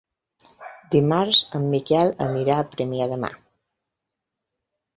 [0.95, 3.33] Dimarts en Miquel anirà a Premià de Mar.